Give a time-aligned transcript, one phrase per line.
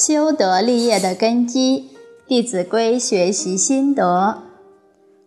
[0.00, 1.90] 修德立业的根基，
[2.26, 4.44] 《弟子规》学习心得。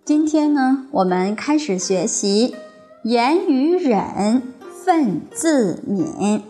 [0.04, 2.56] 今天呢，我们开始学习
[3.04, 4.42] 言语忍，
[4.84, 6.42] 忿自泯。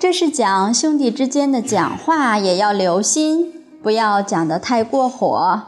[0.00, 5.62] 这是讲兄弟之间的讲话也要留心，不要讲得太过火，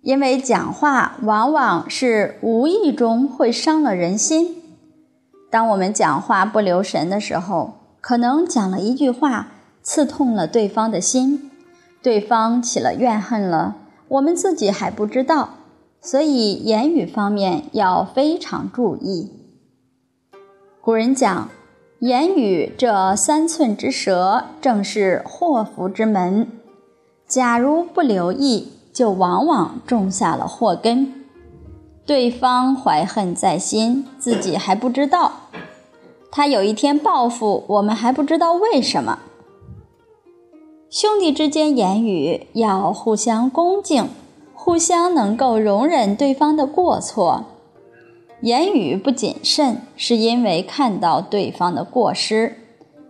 [0.00, 4.62] 因为讲话往往是无意中会伤了人心。
[5.50, 9.48] 当我们讲话不留神的时候，可能讲了一句话，
[9.82, 11.50] 刺痛了对方的心，
[12.02, 13.76] 对方起了怨恨了，
[14.08, 15.50] 我们自己还不知道，
[16.00, 19.32] 所以言语方面要非常注意。
[20.80, 21.48] 古人讲，
[22.00, 26.48] 言语这三寸之舌，正是祸福之门。
[27.26, 31.25] 假如不留意，就往往种下了祸根。
[32.06, 35.32] 对方怀恨在心，自己还不知道。
[36.30, 39.18] 他有一天报复我们，还不知道为什么。
[40.88, 44.08] 兄弟之间言语要互相恭敬，
[44.54, 47.46] 互相能够容忍对方的过错。
[48.42, 52.56] 言语不谨慎，是因为看到对方的过失，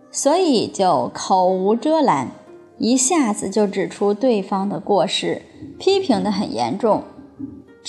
[0.09, 2.31] 所以就口无遮拦，
[2.79, 5.43] 一下子就指出对方的过失，
[5.77, 7.03] 批评的很严重。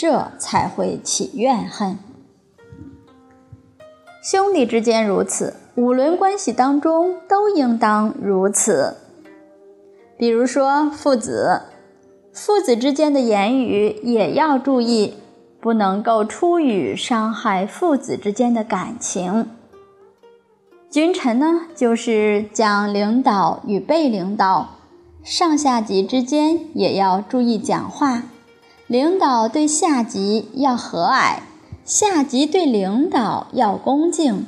[0.01, 1.99] 这才会起怨恨。
[4.23, 8.97] 兄弟之间如此，五伦关系当中都应当如此。
[10.17, 11.63] 比如说父子，
[12.33, 15.15] 父子之间的言语也要注意，
[15.61, 19.51] 不能够出语伤害父子之间的感情。
[20.89, 24.77] 君臣呢，就是讲领导与被领导，
[25.25, 28.23] 上下级之间也要注意讲话。
[28.89, 31.41] 领导对下级要和蔼，
[31.85, 34.47] 下级对领导要恭敬，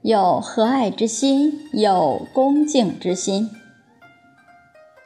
[0.00, 3.50] 有和蔼之心，有恭敬之心。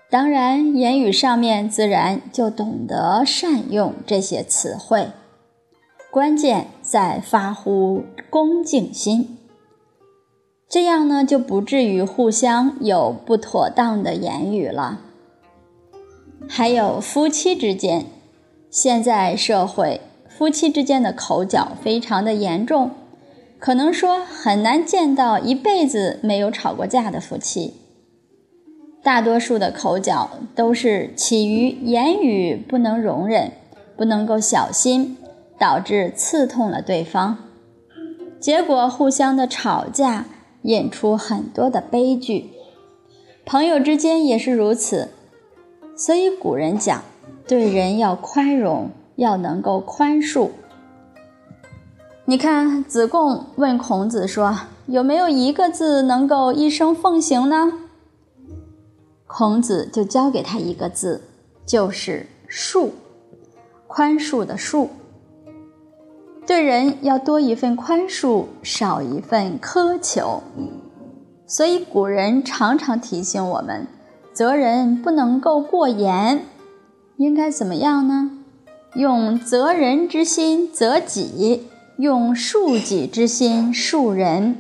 [0.08, 5.08] 当然，言语上面自然就懂得善用这些词汇，
[6.12, 9.36] 关键在发乎恭敬心。
[10.68, 15.00] 这样呢，就不至于互相有不妥当的言语了。
[16.48, 18.06] 还有夫妻之间。
[18.76, 22.90] 现在社会夫妻之间的口角非常的严重，
[23.58, 27.72] 可能说很难见到一辈子没有吵过架的夫妻。
[29.02, 33.52] 大多数的口角都是起于言语不能容忍，
[33.96, 35.16] 不能够小心，
[35.58, 37.38] 导致刺痛了对方，
[38.38, 40.26] 结果互相的吵架
[40.64, 42.50] 引出很多的悲剧。
[43.46, 45.08] 朋友之间也是如此，
[45.96, 47.02] 所以古人讲。
[47.46, 50.50] 对人要宽容，要能够宽恕。
[52.24, 57.72] 你看，子贡问孔子说：“有没有一个字能够一生奉行呢？”
[59.28, 61.22] 孔子就教给他一个字，
[61.64, 62.90] 就是“恕”，
[63.86, 64.88] 宽恕的“恕”。
[66.46, 70.42] 对人要多一份宽恕，少一份苛求。
[71.46, 73.86] 所以古人常常提醒我们，
[74.32, 76.44] 责人不能够过严。
[77.16, 78.30] 应该怎么样呢？
[78.94, 81.68] 用责人之心责己，
[81.98, 84.56] 用恕己之心恕人，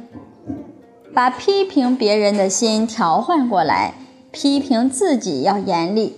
[1.14, 3.94] 把批评别人的心调换过来，
[4.30, 6.16] 批评自己要严厉。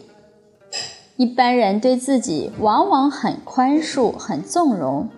[1.16, 5.08] 一般人对自己往往很宽恕、很纵容，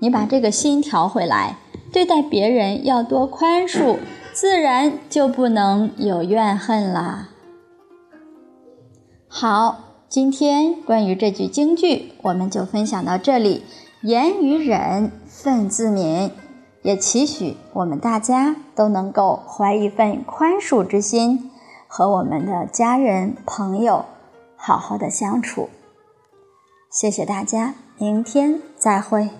[0.00, 1.58] 你把这个心调回来，
[1.92, 3.98] 对待别人要多宽恕，
[4.32, 7.28] 自然就不能有怨恨啦。
[9.28, 9.89] 好。
[10.10, 13.62] 今天关于这句京剧，我们就分享到这里。
[14.02, 16.32] 言语忍，忿自泯，
[16.82, 21.52] 也期许我们大家都能够怀一份宽恕之心，
[21.86, 24.04] 和我们的家人朋友
[24.56, 25.68] 好好的相处。
[26.90, 29.30] 谢谢大家，明天再会。